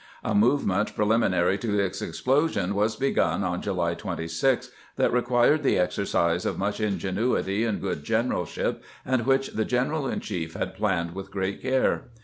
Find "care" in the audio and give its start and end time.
11.61-12.05